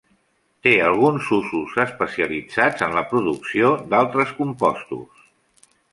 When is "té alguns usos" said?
0.67-1.75